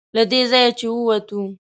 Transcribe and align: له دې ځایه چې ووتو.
له 0.15 0.23
دې 0.31 0.41
ځایه 0.51 0.71
چې 0.79 0.85
ووتو. 0.89 1.41